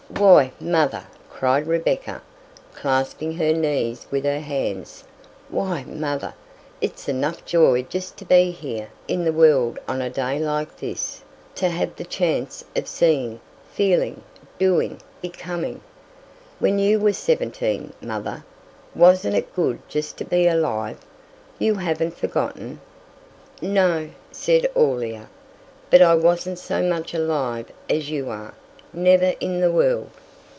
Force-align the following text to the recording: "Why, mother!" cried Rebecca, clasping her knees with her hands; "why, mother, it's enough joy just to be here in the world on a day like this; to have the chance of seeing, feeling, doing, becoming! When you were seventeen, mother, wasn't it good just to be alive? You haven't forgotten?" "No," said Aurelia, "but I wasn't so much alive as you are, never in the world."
"Why, 0.17 0.51
mother!" 0.59 1.05
cried 1.31 1.65
Rebecca, 1.67 2.21
clasping 2.75 3.31
her 3.37 3.53
knees 3.53 4.05
with 4.11 4.23
her 4.25 4.41
hands; 4.41 5.03
"why, 5.49 5.83
mother, 5.85 6.35
it's 6.81 7.07
enough 7.09 7.43
joy 7.45 7.83
just 7.83 8.17
to 8.17 8.25
be 8.25 8.51
here 8.51 8.89
in 9.07 9.23
the 9.23 9.31
world 9.31 9.79
on 9.87 9.99
a 10.01 10.09
day 10.11 10.37
like 10.37 10.77
this; 10.77 11.21
to 11.55 11.69
have 11.69 11.95
the 11.95 12.03
chance 12.03 12.63
of 12.75 12.87
seeing, 12.89 13.39
feeling, 13.73 14.21
doing, 14.59 14.99
becoming! 15.23 15.81
When 16.59 16.77
you 16.77 16.99
were 16.99 17.13
seventeen, 17.13 17.93
mother, 18.01 18.43
wasn't 18.93 19.37
it 19.37 19.55
good 19.55 19.79
just 19.89 20.17
to 20.17 20.25
be 20.25 20.45
alive? 20.45 20.97
You 21.57 21.75
haven't 21.75 22.15
forgotten?" 22.17 22.79
"No," 23.61 24.09
said 24.31 24.69
Aurelia, 24.77 25.29
"but 25.89 26.01
I 26.03 26.13
wasn't 26.15 26.59
so 26.59 26.83
much 26.83 27.15
alive 27.15 27.71
as 27.89 28.09
you 28.11 28.29
are, 28.29 28.53
never 28.93 29.33
in 29.39 29.61
the 29.61 29.71
world." 29.71 30.09